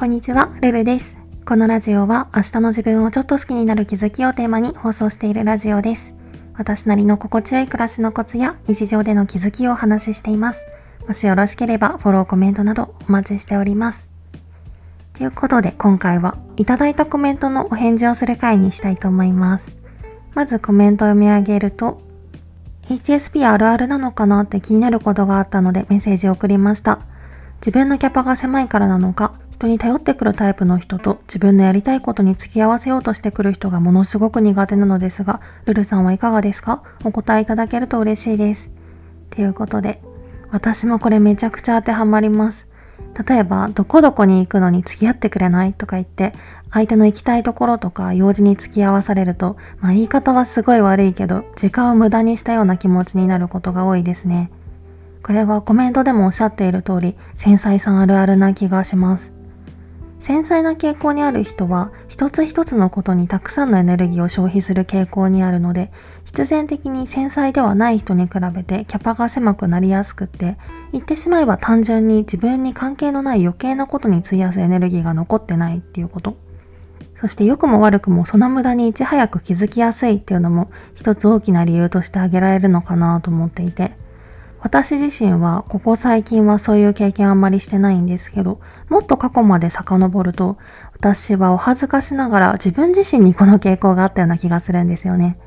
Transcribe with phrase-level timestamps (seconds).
[0.00, 1.14] こんにちは、ルルです。
[1.44, 6.14] このラジオは明日の自分をちょっと好きになる気づきをテーマに放送しているラジオです。
[6.54, 10.66] 私なりの心地よい暮らしのコツや日常での気づきをお話ししています。
[11.06, 14.06] もしよろしければフォロー、コメントなどお待ちしております。
[15.18, 19.66] ということで今回はいただいたコメントのお返事をする回にしたいと思います。
[20.34, 22.00] まずコメントを読み上げると
[22.88, 27.00] HSP あるあるなのかなって気になることがあったのでメッセージを送りました。
[27.56, 36.82] 自分のキャパが狭いからなのか、人に頼ってくるタイプの人と自分のやりたいことに付き合わせようとしてくる人がものすごく苦手なのですが、ルルさんはいかがですか？
[37.04, 38.70] お答えいただけると嬉しいです。
[39.28, 40.00] ということで、
[40.50, 42.66] 私もこれめちゃくちゃ当てはまります。
[43.28, 46.32] 例えば、どこどこに行くのに付き合ってくれないとか言って、
[46.70, 54.50] 相手の行きたいところとか用事に付き合わされると、まあ言い方はすごい悪いけど、時間を無駄にしたような気持ちになることが多いですね。
[55.22, 59.34] これはコメントでもおっしゃっている通り、繊細さんあるあるな気がします。
[60.20, 65.90] 繊細な傾向にある人は、一つ一つのことにたくさんのエネルギーを消費する傾向にあるので、
[66.24, 70.58] 必然的に繊細ではない人に比べてキャパが狭くなりやすくって、
[70.92, 76.36] 言ってしまえば単純に自分に関係のない余計なことに費やすエネルギーが残ってないっていうこと。
[77.16, 83.92] そして良くも悪くもその無駄にいち早く気づきやすいっていうのも一つ大きな理由として挙げられるのかなと思っていて、
[84.62, 90.58] 私自身はここ最近はそういう経験あんまりしてないんですけど、もっと過去まで遡ると、
[90.92, 95.38] 私はお恥ずかしながら自分自身にこの傾向があったような気がするんですよね。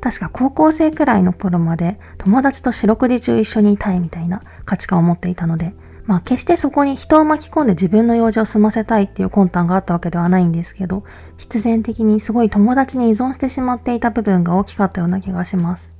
[0.00, 11.04] 確か高校生くらいの頃まで友達と四六時中一緒にいたいみたいな価値観を持っていたので、まあ決してそこに人を巻き込んで自分の用事を済ませたいっていう魂胆があったわけではないんですけど、
[11.38, 15.90] 必然的にすごい友達に依存してしまっていた部分が大きかったような気がします。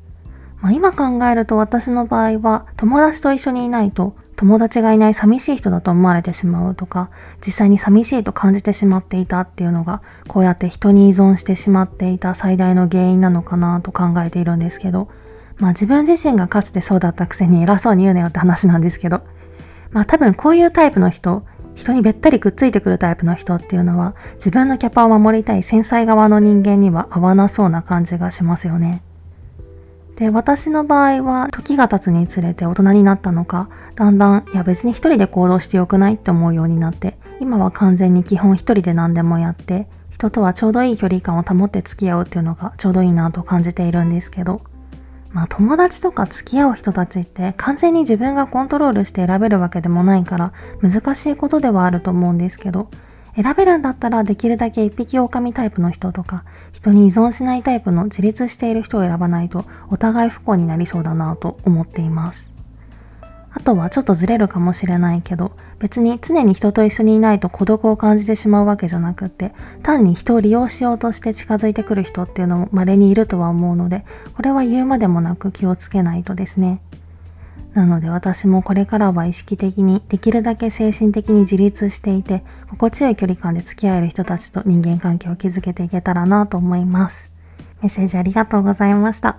[0.62, 7.10] まあ、今考えると私の場合は友達と一緒にいないと友達がいない寂しい人だと思われてしまうとか
[7.44, 15.08] 実際に寂しいと感じてしまっていたっていうのがこうやって人に依存してしまっていた最大の原因なのかなと考えているんですけど
[15.58, 19.22] まあ自分自身がかつてそうだったくせに偉そうに言うなよって話なんですけど
[19.90, 21.44] まあ多分こういうタイプの人
[21.74, 29.02] 人にべったりくっついてくるタイプの人っていうのは自分のキャパを守りたい繊細側の人間には合わなそうな感じがしますよね。
[30.16, 44.60] で、私の場合は時が経つにつれて大人になったのか、だんだん、いや別に一人で行動してよくないって思うようになって、今は完全に基本一人で何でもやって、人とはちょうどいい距離感を保って付き合うっていうのがちょうどいいなと感じているんですけど、
[45.30, 50.52] まあ友達とか付き合う人たちって完全に自分がコントロールして選べるわけでもないから
[50.82, 52.88] 難しいことではあると思うんですけど、
[53.34, 62.50] 選べるんだったらできるだけ一匹狼タイプの人とか、人に依存しないタイプの自立している人を選ばないとお互い不幸になりそうだなと思っています。
[63.54, 74.06] あとはちょっとずれるかもしれないけど、別に常に人と一緒にいないと孤独を感じてしまうわけじゃなくって、単に人を利用しようとして近づいてくる人っていうのも稀にいるとは思うので、
[74.36, 76.80] これは言うまでもなく気をつけないとですね。
[77.74, 87.30] なので私もこれからは意識的にできるだけ精神的に自立していて心地よい距離感で付き合える人たちと人間関係を築けていけたらなと思います。
[87.82, 89.38] メッセージありがとうございました。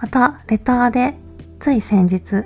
[0.00, 1.14] また、レターで
[1.60, 2.44] つい先日、は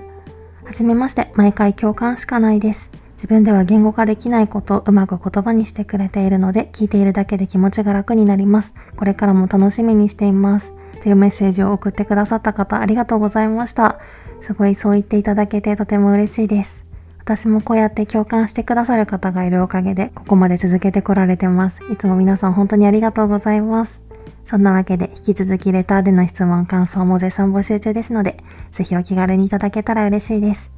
[0.74, 2.90] じめまして、毎回共感しかないです。
[3.14, 8.74] 自分では言語化できないことをうまく言葉にしてくれているので、聞いているだけで気持ちが楽になります。
[8.96, 10.70] これからも楽しみにしています。
[11.02, 13.98] というメッセージを送ってくださった方、ありがとうございました。
[14.42, 16.84] すごいそう言っていただけてとても嬉しいです。
[17.18, 21.80] 私もこうやって共感してくださる方がいるおかげで、ここまで続けてこられてます。
[21.90, 24.00] いつも皆さん本当にありがとうございます。
[24.44, 28.36] そんなわけで、引き続きレターでの質問、感想も絶賛募集中ですので、
[28.72, 30.70] ぜひお気軽にいただけたら嬉しいです。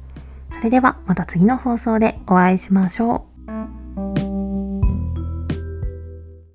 [0.57, 3.28] それではまた次の放送でお会いしましょう。